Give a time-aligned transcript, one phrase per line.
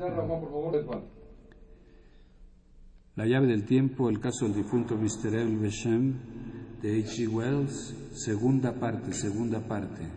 [0.00, 1.00] Pizarra, Juan, por favor, Juan.
[3.16, 5.34] La llave del tiempo, el caso del difunto Mr.
[5.34, 5.56] L.
[5.58, 6.14] Besham
[6.80, 7.28] de H.G.
[7.28, 10.08] Wells, segunda parte, segunda parte.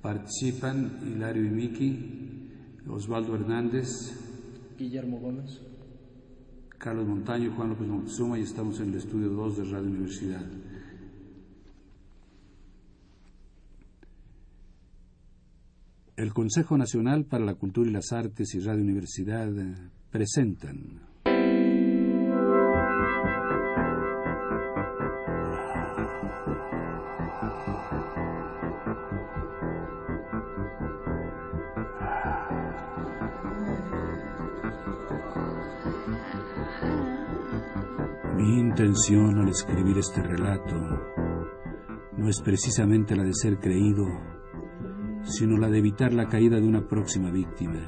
[0.00, 2.50] Participan Hilario y Miki,
[2.88, 3.88] Osvaldo Hernández,
[4.78, 5.60] Guillermo Gómez.
[6.78, 10.46] Carlos Montaño y Juan López Montezuma y estamos en el estudio 2 de Radio Universidad.
[16.16, 19.74] El Consejo Nacional para la Cultura y las Artes y Radio Universidad eh,
[20.12, 21.00] presentan.
[38.36, 40.76] Mi intención al escribir este relato
[42.16, 44.06] no es precisamente la de ser creído,
[45.24, 47.80] sino la de evitar la caída de una próxima víctima.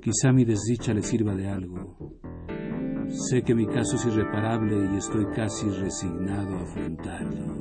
[0.00, 1.96] Quizá mi desdicha le sirva de algo.
[3.08, 7.55] Sé que mi caso es irreparable y estoy casi resignado a afrontarlo.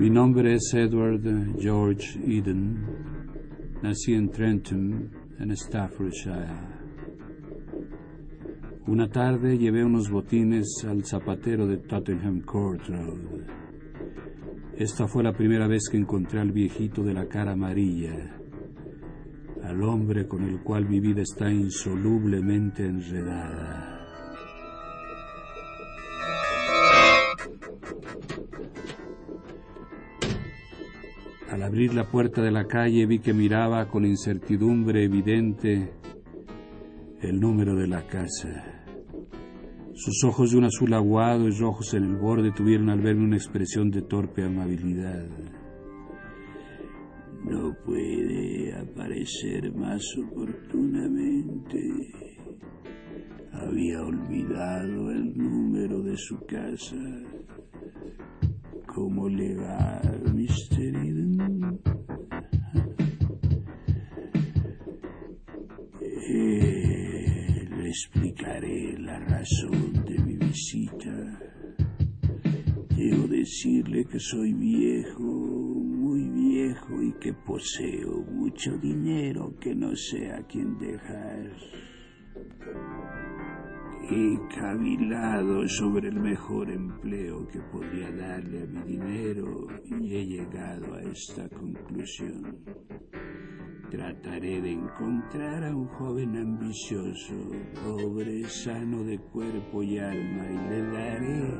[0.00, 1.20] Mi nombre es Edward
[1.58, 2.86] George Eden.
[3.82, 6.56] Nací en Trenton, en Staffordshire.
[8.86, 13.44] Una tarde llevé unos botines al zapatero de Tottenham Court Road.
[14.74, 18.38] Esta fue la primera vez que encontré al viejito de la cara amarilla,
[19.62, 23.89] al hombre con el cual mi vida está insolublemente enredada.
[31.70, 35.92] Abrir la puerta de la calle vi que miraba con incertidumbre evidente
[37.22, 38.48] el número de la casa.
[39.94, 43.36] Sus ojos de un azul aguado y rojos en el borde tuvieron al verme una
[43.36, 45.28] expresión de torpe amabilidad.
[47.44, 51.78] No puede aparecer más oportunamente.
[53.52, 56.96] Había olvidado el número de su casa.
[58.92, 60.00] ¿Cómo le va,
[60.34, 60.96] Mr.
[66.32, 71.40] Eh, le explicaré la razón de mi visita.
[72.96, 80.30] Debo decirle que soy viejo, muy viejo y que poseo mucho dinero que no sé
[80.30, 81.50] a quién dejar.
[84.08, 90.94] He cavilado sobre el mejor empleo que podría darle a mi dinero y he llegado
[90.94, 92.99] a esta conclusión.
[93.90, 97.34] Trataré de encontrar a un joven ambicioso,
[97.82, 101.54] pobre, sano de cuerpo y alma, y le daré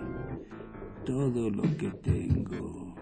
[1.04, 2.94] todo lo que tengo.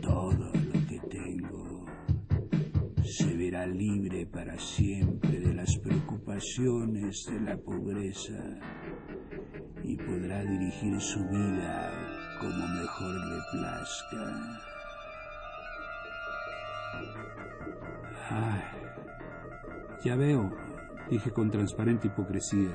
[0.00, 1.84] Todo lo que tengo.
[3.04, 8.58] Se verá libre para siempre de las preocupaciones de la pobreza
[9.84, 11.92] y podrá dirigir su vida
[12.40, 14.69] como mejor le plazca.
[18.32, 18.62] Ay,
[20.04, 20.50] ya veo,
[21.10, 22.70] dije con transparente hipocresía.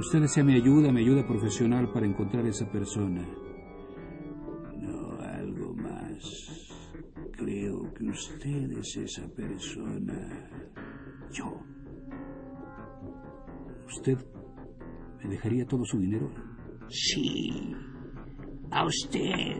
[0.00, 3.22] Usted desea mi ayuda, mi ayuda profesional para encontrar a esa persona.
[4.76, 6.68] No, algo más.
[7.32, 10.50] Creo que usted es esa persona.
[11.30, 11.62] Yo.
[13.86, 14.18] ¿Usted
[15.22, 16.28] me dejaría todo su dinero?
[16.88, 17.72] Sí.
[18.72, 19.56] A usted.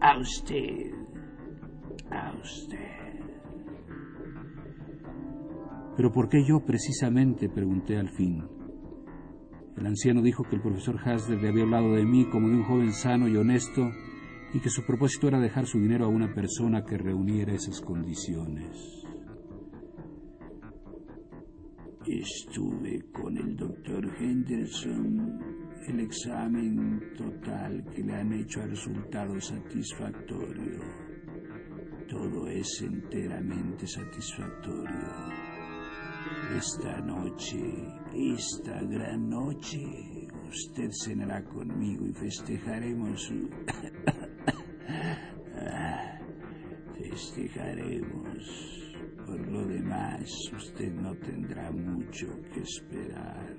[0.00, 0.92] A usted.
[2.10, 2.99] A usted.
[5.96, 7.48] ¿Pero por qué yo precisamente?
[7.48, 8.42] pregunté al fin.
[9.76, 12.64] El anciano dijo que el profesor Hasler le había hablado de mí como de un
[12.64, 13.90] joven sano y honesto
[14.52, 19.00] y que su propósito era dejar su dinero a una persona que reuniera esas condiciones.
[22.06, 25.38] Estuve con el doctor Henderson.
[25.86, 30.80] El examen total que le han hecho ha resultado satisfactorio.
[32.08, 35.49] Todo es enteramente satisfactorio.
[36.56, 37.58] Esta noche,
[38.12, 43.48] esta gran noche, usted cenará conmigo y festejaremos su...
[46.98, 48.76] festejaremos.
[49.26, 53.56] Por lo demás, usted no tendrá mucho que esperar.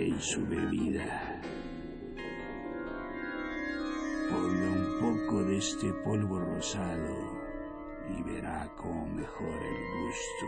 [0.00, 1.42] En su bebida.
[4.30, 7.16] Ponga un poco de este polvo rosado
[8.08, 10.46] y verá cómo mejora el gusto.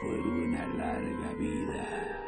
[0.00, 2.23] Por una larga vida.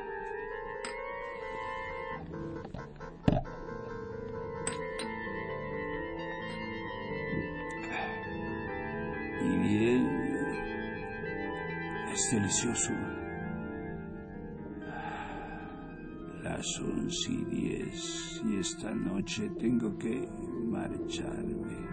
[12.30, 12.92] Delicioso.
[16.42, 20.28] Las once y diez y esta noche tengo que
[20.64, 21.86] marcharme.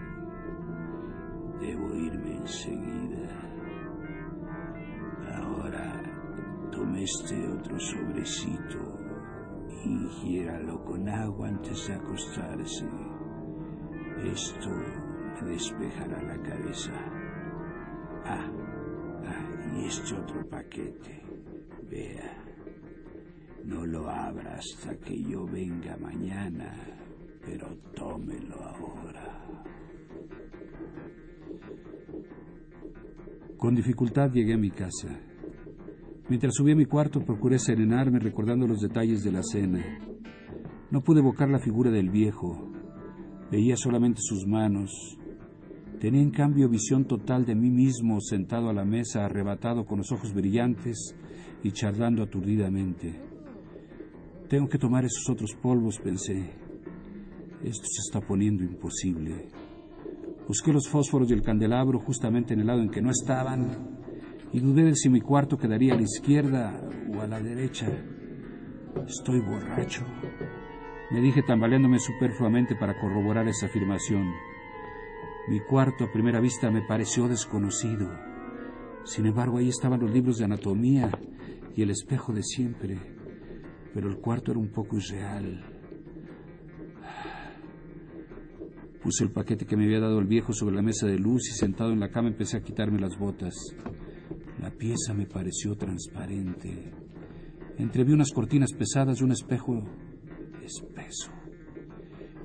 [1.60, 3.28] Debo irme enseguida.
[5.34, 6.02] Ahora
[6.70, 8.98] tome este otro sobrecito
[9.84, 12.86] y ingiéralo con agua antes de acostarse.
[14.24, 14.70] Esto
[15.44, 16.92] despejará la cabeza.
[18.24, 18.50] Ah,
[19.26, 21.22] ah, y este otro paquete.
[21.90, 22.44] Vea.
[23.64, 26.74] No lo abra hasta que yo venga mañana,
[27.44, 29.44] pero tómelo ahora.
[33.56, 35.08] Con dificultad llegué a mi casa.
[36.28, 39.82] Mientras subí a mi cuarto procuré serenarme recordando los detalles de la cena.
[40.90, 42.70] No pude evocar la figura del viejo.
[43.50, 45.18] Veía solamente sus manos.
[46.04, 50.12] Tenía en cambio visión total de mí mismo sentado a la mesa, arrebatado con los
[50.12, 51.16] ojos brillantes
[51.62, 53.18] y charlando aturdidamente.
[54.46, 56.50] Tengo que tomar esos otros polvos, pensé.
[57.62, 59.48] Esto se está poniendo imposible.
[60.46, 63.70] Busqué los fósforos y el candelabro justamente en el lado en que no estaban
[64.52, 66.86] y dudé de si mi cuarto quedaría a la izquierda
[67.16, 67.88] o a la derecha.
[69.08, 70.04] Estoy borracho,
[71.12, 74.53] me dije tambaleándome superfluamente para corroborar esa afirmación.
[75.46, 78.10] Mi cuarto a primera vista me pareció desconocido.
[79.04, 81.10] Sin embargo, ahí estaban los libros de anatomía
[81.76, 82.98] y el espejo de siempre,
[83.92, 85.62] pero el cuarto era un poco irreal.
[89.02, 91.52] Puse el paquete que me había dado el viejo sobre la mesa de luz y
[91.52, 93.54] sentado en la cama empecé a quitarme las botas.
[94.62, 96.90] La pieza me pareció transparente.
[97.76, 99.84] Entreví unas cortinas pesadas y un espejo
[100.62, 101.43] espeso.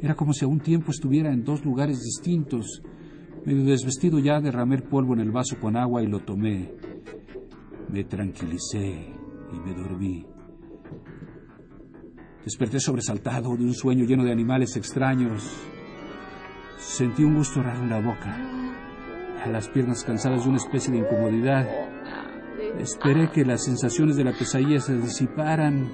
[0.02, 2.82] Era como si a un tiempo estuviera en dos lugares distintos.
[3.46, 6.74] Medio desvestido ya, derramé el polvo en el vaso con agua y lo tomé.
[7.92, 9.14] Me tranquilicé
[9.52, 10.26] y me dormí.
[12.46, 15.44] Desperté sobresaltado de un sueño lleno de animales extraños.
[16.78, 18.38] Sentí un gusto raro en la boca,
[19.44, 21.68] a las piernas cansadas de una especie de incomodidad.
[22.80, 25.90] Esperé que las sensaciones de la pesadilla se disiparan.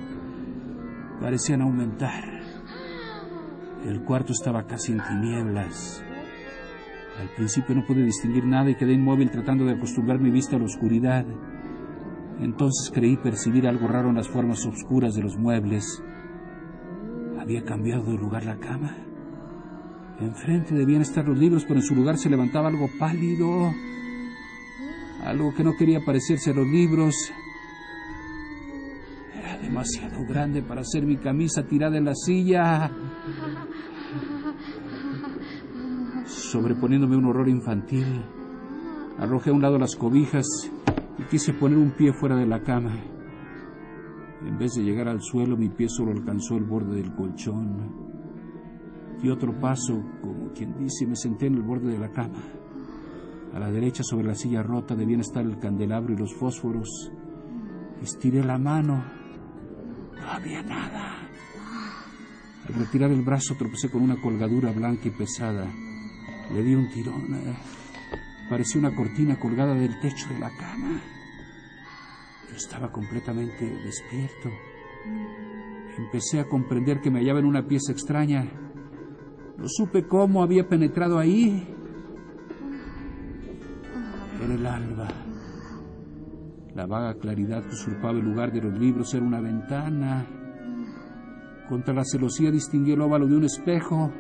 [1.20, 2.35] Parecían aumentar.
[3.86, 6.04] El cuarto estaba casi en tinieblas.
[7.20, 10.60] Al principio no pude distinguir nada y quedé inmóvil tratando de acostumbrar mi vista a
[10.60, 11.24] la oscuridad.
[12.40, 16.04] Entonces creí percibir algo raro en las formas oscuras de los muebles.
[17.40, 18.98] ¿Había cambiado de lugar la cama?
[20.20, 23.72] Enfrente debían estar los libros, pero en su lugar se levantaba algo pálido,
[25.24, 27.32] algo que no quería parecerse a los libros.
[29.34, 32.92] Era demasiado grande para hacer mi camisa tirada en la silla.
[36.56, 38.24] Sobreponiéndome un horror infantil,
[39.20, 40.46] arrojé a un lado las cobijas
[41.20, 42.96] y quise poner un pie fuera de la cama.
[44.42, 47.92] En vez de llegar al suelo, mi pie solo alcanzó el borde del colchón.
[49.22, 52.42] Di otro paso, como quien dice, me senté en el borde de la cama.
[53.54, 57.12] A la derecha, sobre la silla rota, debían estar el candelabro y los fósforos.
[58.02, 59.04] Estiré la mano.
[60.14, 61.18] No había nada.
[62.70, 65.68] Al retirar el brazo tropecé con una colgadura blanca y pesada.
[66.54, 67.34] Le di un tirón.
[67.34, 67.56] eh.
[68.50, 71.02] Parecía una cortina colgada del techo de la cama.
[72.50, 74.50] Yo estaba completamente despierto.
[75.98, 78.46] Empecé a comprender que me hallaba en una pieza extraña.
[79.58, 81.68] No supe cómo había penetrado ahí.
[84.44, 85.08] Era el alba.
[86.76, 90.28] La vaga claridad que usurpaba el lugar de los libros era una ventana.
[91.70, 94.12] Contra la celosía distinguí el óvalo de un espejo.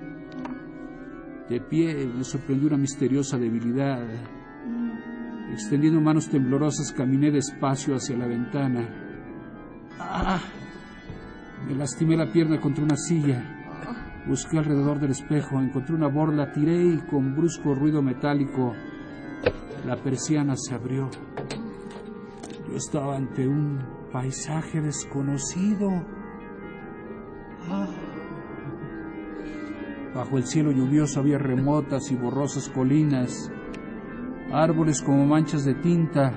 [1.49, 4.03] De pie me sorprendió una misteriosa debilidad.
[5.51, 8.89] Extendiendo manos temblorosas caminé despacio hacia la ventana.
[9.99, 10.41] ¡Ah!
[11.67, 14.23] Me lastimé la pierna contra una silla.
[14.27, 18.73] Busqué alrededor del espejo, encontré una borla, tiré y con brusco ruido metálico
[19.85, 21.09] la persiana se abrió.
[22.67, 23.79] Yo estaba ante un
[24.11, 25.89] paisaje desconocido.
[27.69, 27.87] Ah.
[30.15, 33.51] Bajo el cielo lluvioso había remotas y borrosas colinas,
[34.49, 36.31] árboles como manchas de tinta,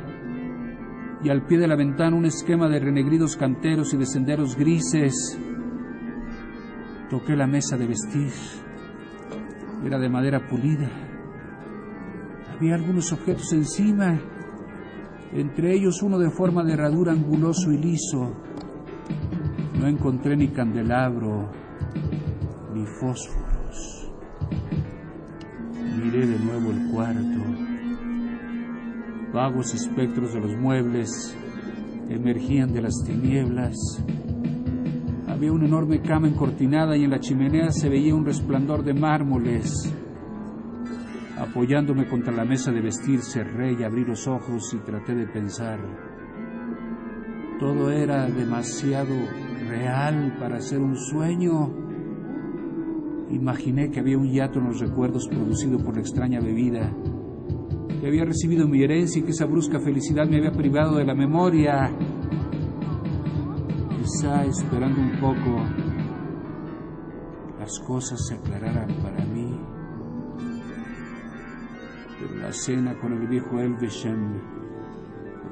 [1.23, 5.39] y al pie de la ventana un esquema de renegridos canteros y de senderos grises.
[7.09, 8.33] Toqué la mesa de vestir.
[9.85, 10.91] Era de madera pulida.
[12.57, 14.19] Había algunos objetos encima,
[15.33, 18.33] entre ellos uno de forma de herradura anguloso y liso.
[19.79, 21.49] No encontré ni candelabro,
[22.75, 23.58] ni fósforos.
[26.03, 27.41] Miré de nuevo el cuarto.
[29.33, 31.37] Vagos espectros de los muebles
[32.09, 33.75] emergían de las tinieblas.
[35.27, 39.93] Había una enorme cama encortinada y en la chimenea se veía un resplandor de mármoles.
[41.39, 45.79] Apoyándome contra la mesa de vestir, cerré y abrí los ojos y traté de pensar.
[47.59, 49.15] Todo era demasiado
[49.69, 51.88] real para ser un sueño.
[53.31, 56.91] Imaginé que había un hiato en los recuerdos producido por la extraña bebida,
[58.01, 61.15] que había recibido mi herencia y que esa brusca felicidad me había privado de la
[61.15, 61.91] memoria.
[63.99, 65.63] Quizá esperando un poco
[67.59, 69.61] las cosas se aclararan para mí.
[72.19, 74.41] Pero la cena con el viejo Elvesham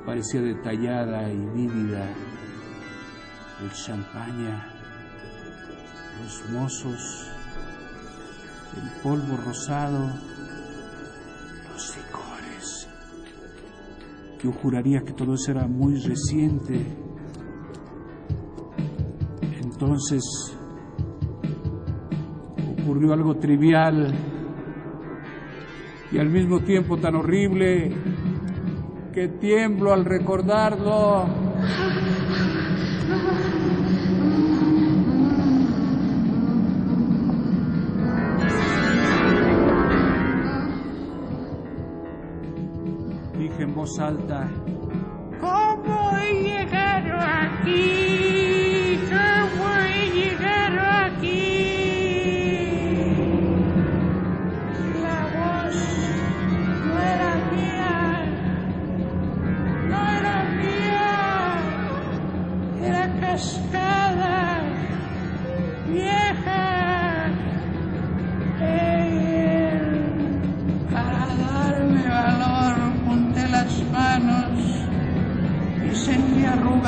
[0.07, 2.09] parecía detallada y vívida.
[3.63, 4.67] El champaña,
[6.23, 7.36] los mozos,
[8.77, 10.11] el polvo rosado,
[11.73, 12.89] los licores.
[14.43, 16.85] Yo juraría que todo eso era muy reciente.
[19.63, 20.23] Entonces
[22.81, 24.15] ocurrió algo trivial
[26.13, 27.95] y al mismo tiempo tan horrible
[29.13, 31.46] que tiemblo al recordarlo.
[43.87, 44.56] Voz alta,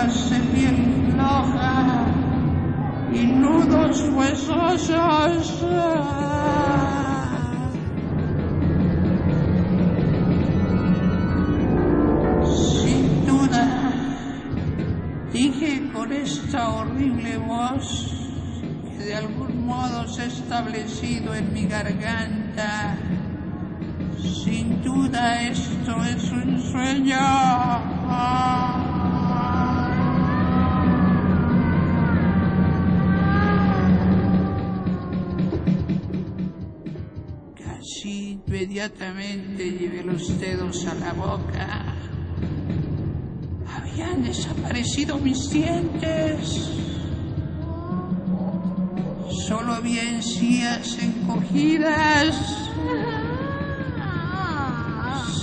[0.09, 2.07] de piel floja
[3.13, 5.67] y nudos huesosos.
[12.81, 13.93] Sin duda,
[15.31, 18.11] dije con esta horrible voz
[18.85, 22.97] que de algún modo se ha establecido en mi garganta.
[24.43, 28.68] Sin duda esto es un sueño.
[38.69, 41.87] Inmediatamente llevé los dedos a la boca.
[43.67, 46.71] Habían desaparecido mis dientes.
[49.47, 52.37] Solo había encías encogidas.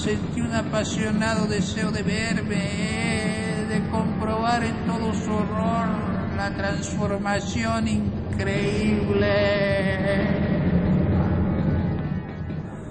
[0.03, 5.87] Sentí un apasionado deseo de verme, de comprobar en todo su horror
[6.37, 9.25] la transformación increíble.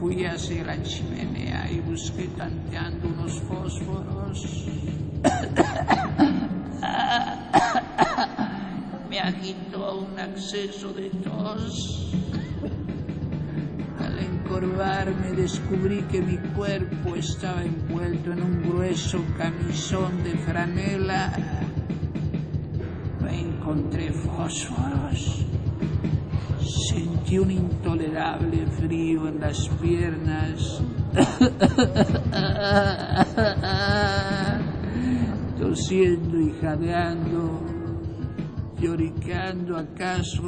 [0.04, 4.66] Fui hacia la chimenea y busqué tanteando unos fósforos.
[9.08, 12.12] Me agitó un acceso de tos.
[13.98, 21.32] Al encorvarme descubrí que mi cuerpo estaba envuelto en un grueso camisón de franela.
[23.22, 25.46] No encontré fósforos.
[27.34, 30.80] Sentí un intolerable frío en las piernas.
[35.58, 37.60] Tosiendo y jadeando,
[38.78, 40.44] lloricando acaso,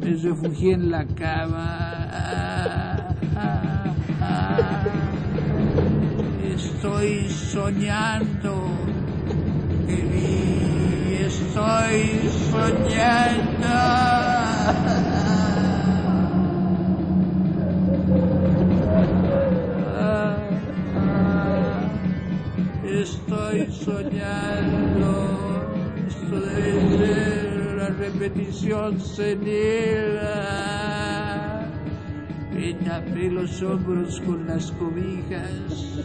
[0.00, 3.04] me refugié en la cama.
[6.42, 8.72] Estoy soñando
[9.86, 10.97] que vi,
[11.58, 13.78] estoy soñando.
[22.84, 25.10] Estoy soñando.
[26.08, 30.18] Esto debe ser una repetición senil.
[32.52, 35.98] Me tapé los hombros con las cobijas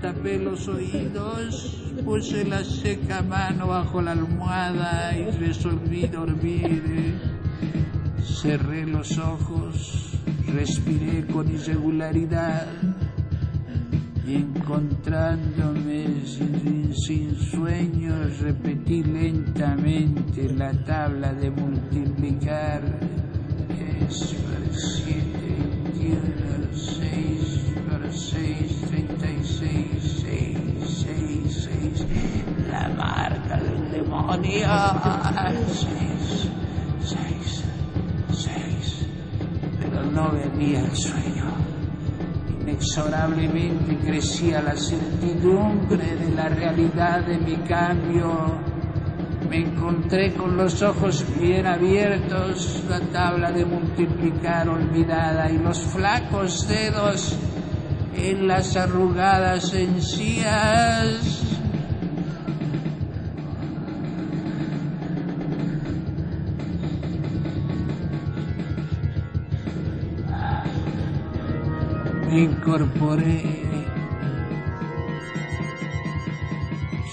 [0.00, 6.82] tapé los oídos, puse la seca mano bajo la almohada y resolví dormir.
[6.86, 7.14] ¿eh?
[8.22, 10.18] Cerré los ojos,
[10.52, 12.66] respiré con irregularidad
[14.26, 22.82] y encontrándome sin, sin sueños repetí lentamente la tabla de multiplicar.
[24.00, 25.46] Es por 7,
[26.72, 29.05] 6 por 6,
[34.32, 34.68] del demonio.
[35.72, 36.50] Seis,
[37.02, 37.64] seis,
[38.32, 39.06] seis.
[39.80, 41.66] Pero no venía el sueño
[42.66, 48.60] inexorablemente crecía la certidumbre de la realidad de mi cambio.
[49.48, 56.66] Me encontré con los ojos bien abiertos, la tabla de multiplicar olvidada y los flacos
[56.66, 57.38] dedos
[58.16, 61.45] en las arrugadas encías.
[72.40, 73.42] Incorporé.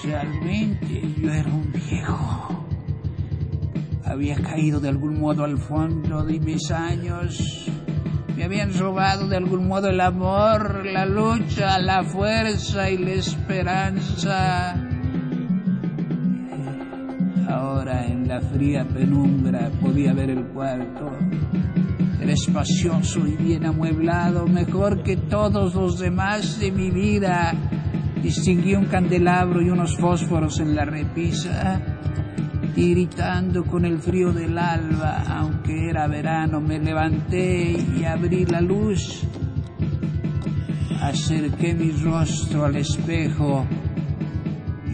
[0.04, 2.66] Realmente yo era un viejo.
[4.04, 7.70] Había caído de algún modo al fondo de mis años.
[8.36, 14.74] Me habían robado de algún modo el amor, la lucha, la fuerza y la esperanza.
[17.48, 21.10] Ahora en la fría penumbra podía ver el cuarto.
[22.24, 27.52] Era espacioso y bien amueblado, mejor que todos los demás de mi vida.
[28.22, 31.82] Distinguí un candelabro y unos fósforos en la repisa.
[32.74, 38.62] Y gritando con el frío del alba, aunque era verano, me levanté y abrí la
[38.62, 39.22] luz.
[41.02, 43.66] Acerqué mi rostro al espejo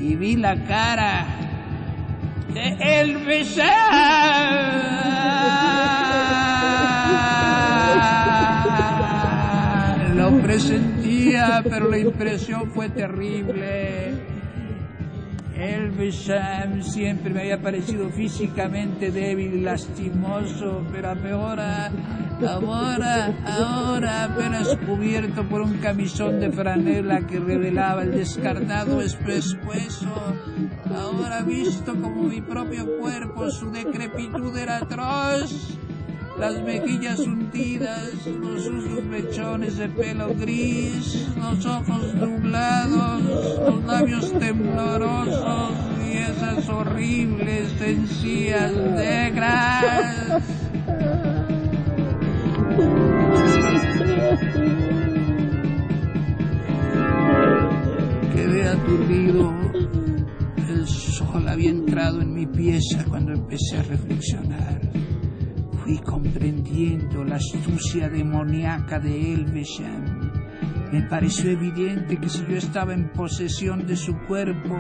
[0.01, 1.27] y vi la cara
[2.53, 3.57] de Elvis.
[10.51, 14.15] Presentía, pero la impresión fue terrible.
[15.57, 21.93] Elvis Sam siempre me había parecido físicamente débil y lastimoso, pero ahora,
[22.49, 30.35] ahora, ahora, apenas cubierto por un camisón de franela que revelaba el descartado pescuezo,
[30.97, 35.79] ahora visto como mi propio cuerpo, su decrepitud era atroz
[36.41, 43.23] las mejillas hundidas, los sucios mechones de pelo gris, los ojos nublados,
[43.69, 45.73] los labios temblorosos
[46.09, 50.43] y esas horribles encías negras.
[58.35, 59.55] Quedé aturdido.
[60.71, 64.90] El sol había entrado en mi pieza cuando empecé a reflexionar
[65.99, 70.31] comprendiendo la astucia demoníaca de Elvesham.
[70.93, 74.77] Me pareció evidente que si yo estaba en posesión de su cuerpo,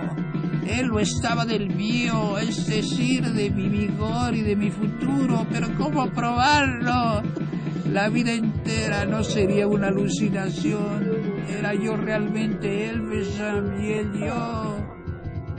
[0.67, 5.47] él lo estaba del mío, es decir, de mi vigor y de mi futuro.
[5.51, 7.23] Pero ¿cómo probarlo?
[7.93, 11.09] La vida entera no sería una alucinación.
[11.49, 14.79] Era yo realmente Elvesham y él yo.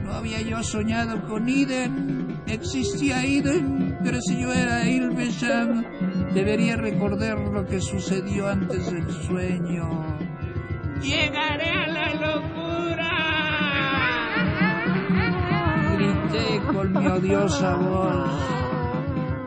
[0.04, 2.42] ¿No había yo soñado con Eden?
[2.48, 5.84] Existía Eden, pero si yo era Ilvesham,
[6.34, 10.18] debería recordar lo que sucedió antes del sueño.
[11.02, 13.12] ¡Llegaré a la locura!
[15.96, 18.32] Grité con mi odiosa voz.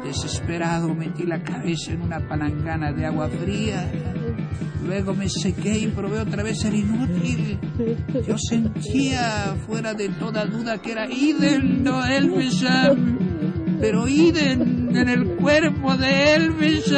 [0.04, 3.90] Desesperado metí la cabeza en una palangana de agua fría.
[4.84, 7.58] Luego me sequé y probé otra vez el inútil.
[8.26, 13.23] Yo sentía fuera de toda duda que era Iden, no Elvesham.
[13.80, 16.94] Pero Iden en el cuerpo de Elvesham.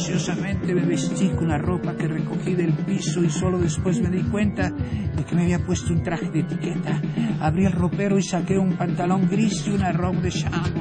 [0.00, 4.22] Ansiosamente me vestí con la ropa que recogí del piso y solo después me di
[4.22, 7.02] cuenta de que me había puesto un traje de etiqueta.
[7.38, 10.80] Abrí el ropero y saqué un pantalón gris y una robe de chambre.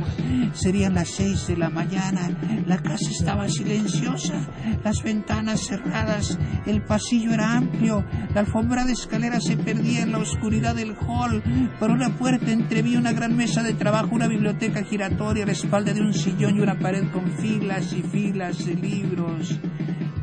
[0.53, 2.29] Serían las seis de la mañana.
[2.65, 4.47] La casa estaba silenciosa,
[4.83, 10.19] las ventanas cerradas, el pasillo era amplio, la alfombra de escalera se perdía en la
[10.19, 11.43] oscuridad del hall.
[11.77, 16.01] Por una puerta entreví una gran mesa de trabajo, una biblioteca giratoria, la espalda de
[16.01, 19.08] un sillón y una pared con filas y filas de libros.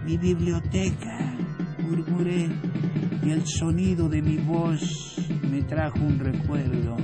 [0.05, 1.35] Mi biblioteca,
[1.83, 2.49] murmuré,
[3.25, 5.17] y el sonido de mi voz
[5.51, 6.97] me trajo un recuerdo.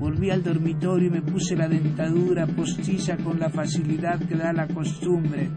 [0.00, 4.66] Volví al dormitorio y me puse la dentadura postiza con la facilidad que da la
[4.66, 5.50] costumbre.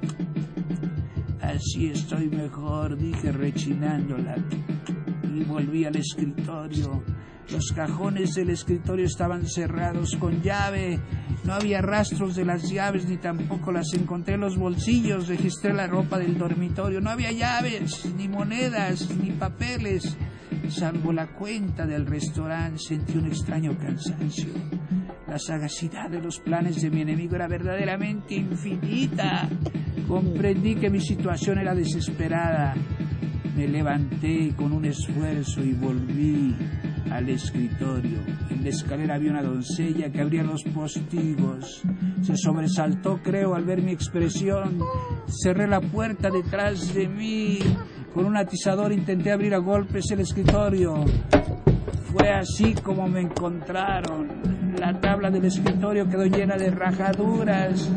[1.41, 4.35] Así estoy mejor, dije rechinándola.
[5.33, 7.03] Y volví al escritorio.
[7.51, 10.99] Los cajones del escritorio estaban cerrados con llave.
[11.43, 15.27] No había rastros de las llaves ni tampoco las encontré en los bolsillos.
[15.27, 17.01] Registré la ropa del dormitorio.
[17.01, 20.15] No había llaves, ni monedas, ni papeles.
[20.69, 24.53] Salvo la cuenta del restaurante, sentí un extraño cansancio.
[25.27, 29.49] La sagacidad de los planes de mi enemigo era verdaderamente infinita.
[30.07, 32.75] Comprendí que mi situación era desesperada.
[33.57, 36.55] Me levanté con un esfuerzo y volví
[37.09, 38.19] al escritorio.
[38.49, 41.81] En la escalera había una doncella que abría los postigos.
[42.21, 44.79] Se sobresaltó, creo, al ver mi expresión.
[45.27, 47.59] Cerré la puerta detrás de mí.
[48.13, 51.05] Con un atizador intenté abrir a golpes el escritorio.
[52.11, 54.27] Fue así como me encontraron.
[54.77, 57.89] La tabla del escritorio quedó llena de rajaduras,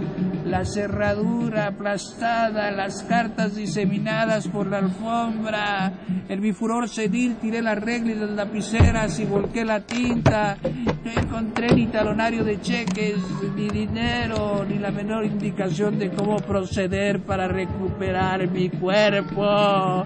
[0.55, 5.93] la cerradura aplastada, las cartas diseminadas por la alfombra.
[6.29, 10.57] En mi furor senil tiré las reglas de las lapiceras y volqué la tinta.
[10.63, 13.17] No encontré ni talonario de cheques,
[13.57, 20.05] ni dinero, ni la menor indicación de cómo proceder para recuperar mi cuerpo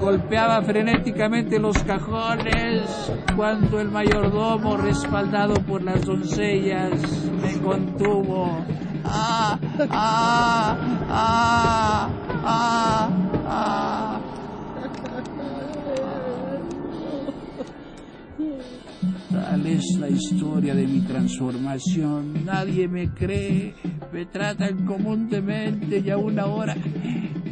[0.00, 2.82] golpeaba frenéticamente los cajones
[3.36, 6.90] cuando el mayordomo, respaldado por las doncellas,
[7.40, 8.64] me contuvo.
[9.14, 9.58] ¡Ah!
[9.90, 10.78] ¡Ah!
[11.10, 12.10] ¡Ah!
[12.44, 13.10] ¡Ah!
[13.46, 14.20] ¡Ah!
[19.30, 22.44] Tal es la historia de mi transformación.
[22.46, 23.74] Nadie me cree,
[24.12, 26.74] me tratan comúnmente y aún ahora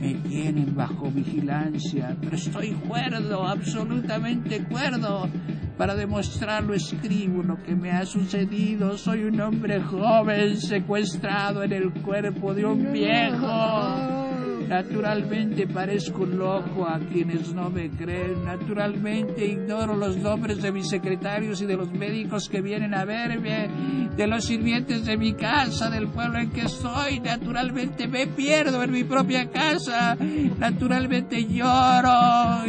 [0.01, 5.29] me tienen bajo vigilancia, pero estoy cuerdo, absolutamente cuerdo.
[5.81, 8.99] Para demostrarlo escribo lo que me ha sucedido.
[8.99, 14.21] Soy un hombre joven secuestrado en el cuerpo de un viejo.
[14.69, 18.45] Naturalmente parezco loco a quienes no me creen.
[18.45, 23.69] Naturalmente ignoro los nombres de mis secretarios y de los médicos que vienen a verme,
[24.14, 27.21] de los sirvientes de mi casa, del pueblo en que estoy.
[27.21, 30.14] Naturalmente me pierdo en mi propia casa.
[30.59, 32.60] Naturalmente lloro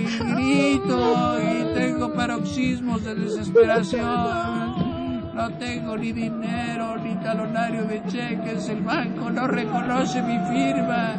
[2.31, 4.05] paroxismos de desesperación.
[5.35, 8.69] No tengo ni dinero ni talonario de cheques.
[8.69, 11.15] El banco no reconoce mi firma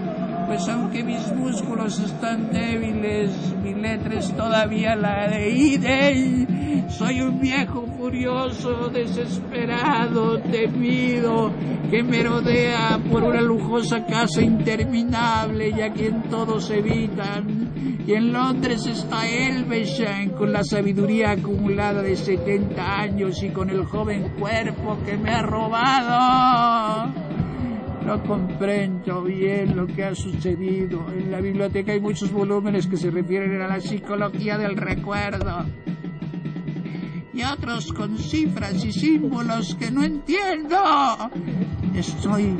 [0.47, 3.31] pues aunque mis músculos están débiles,
[3.63, 6.91] mi letra es todavía la de Iden.
[6.91, 11.51] Soy un viejo furioso, desesperado, temido,
[11.91, 17.73] que me rodea por una lujosa casa interminable y a quien todos evitan.
[18.07, 23.87] Y en Londres está Elvesham con la sabiduría acumulada de 70 años y con el
[23.87, 27.15] joven cuerpo que me ha robado.
[28.05, 31.07] No comprendo bien lo que ha sucedido.
[31.13, 35.65] En la biblioteca hay muchos volúmenes que se refieren a la psicología del recuerdo.
[37.35, 40.77] Y otros con cifras y símbolos que no entiendo.
[41.95, 42.55] Estoy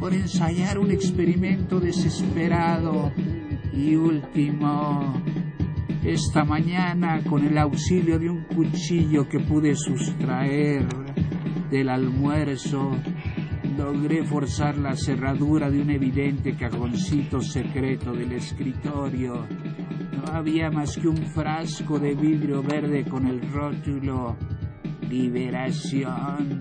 [0.00, 3.12] por ensayar un experimento desesperado
[3.72, 5.14] y último.
[6.04, 10.88] Esta mañana, con el auxilio de un cuchillo que pude sustraer
[11.70, 12.90] del almuerzo,
[13.78, 19.46] logré forzar la cerradura de un evidente cajoncito secreto del escritorio.
[20.24, 24.36] No había más que un frasco de vidrio verde con el rótulo
[25.08, 26.58] Liberación.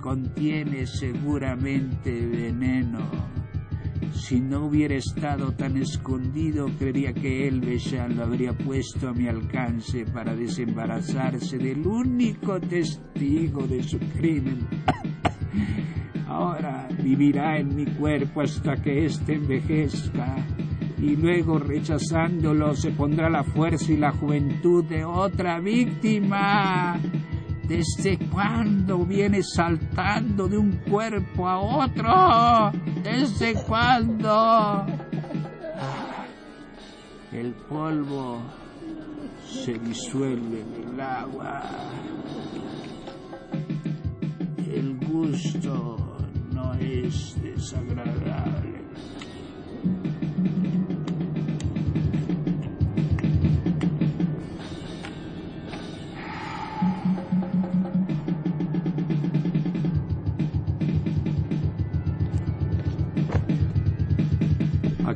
[0.00, 3.08] Contiene seguramente veneno.
[4.12, 10.04] Si no hubiera estado tan escondido, creería que Elvesham lo habría puesto a mi alcance
[10.04, 14.66] para desembarazarse del único testigo de su crimen.
[16.26, 20.36] Ahora vivirá en mi cuerpo hasta que éste envejezca
[21.00, 26.98] y luego rechazándolo se pondrá la fuerza y la juventud de otra víctima.
[27.68, 32.72] ¿Desde cuándo viene saltando de un cuerpo a otro?
[33.02, 34.86] ¿Desde cuándo?
[37.30, 38.40] El polvo
[39.46, 41.62] se disuelve en el agua.
[44.72, 46.16] El gusto
[46.52, 48.67] no es desagradable.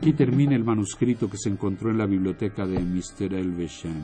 [0.03, 3.35] Aquí termina el manuscrito que se encontró en la biblioteca de Mr.
[3.35, 4.03] Elvesham.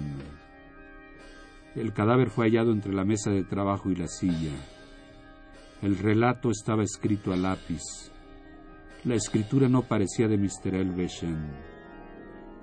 [1.75, 4.53] El cadáver fue hallado entre la mesa de trabajo y la silla.
[5.83, 7.83] El relato estaba escrito a lápiz.
[9.03, 10.77] La escritura no parecía de Mr.
[10.77, 11.51] Elvesham.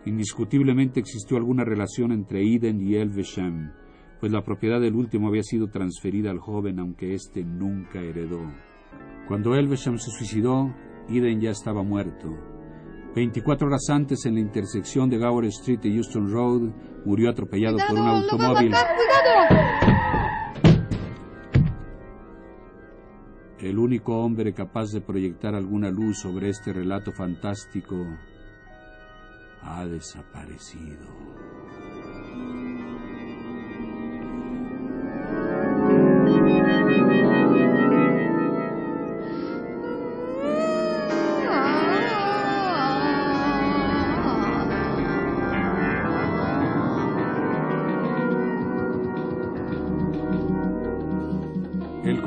[0.06, 3.74] Indiscutiblemente existió alguna relación entre Eden y Elvesham,
[4.22, 8.50] pues la propiedad del último había sido transferida al joven, aunque éste nunca heredó.
[9.28, 10.74] Cuando Elvesham se suicidó,
[11.10, 12.55] Eden ya estaba muerto.
[13.16, 16.74] 24 horas antes, en la intersección de Gower Street y Houston Road,
[17.06, 18.74] murió atropellado por un automóvil.
[23.58, 27.96] El único hombre capaz de proyectar alguna luz sobre este relato fantástico
[29.62, 31.08] ha desaparecido.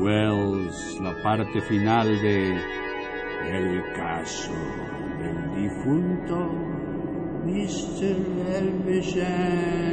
[0.00, 2.56] Wells, la parte final de
[3.48, 4.52] El caso
[5.18, 6.50] del difunto
[7.44, 8.16] Mr.
[8.58, 9.84] Elvesham.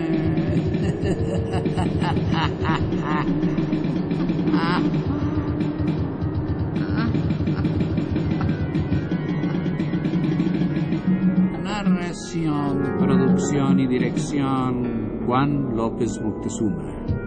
[11.63, 17.21] Narración, producción y dirección Juan López Moctezuma.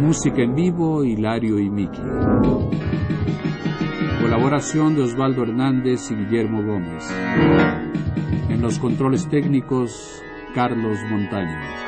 [0.00, 2.02] Música en vivo, Hilario y Miki.
[4.20, 7.08] Colaboración de Osvaldo Hernández y Guillermo Gómez.
[8.48, 10.22] En los controles técnicos,
[10.54, 11.83] Carlos Montaño.